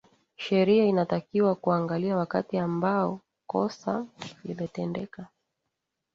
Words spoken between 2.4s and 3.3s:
ambao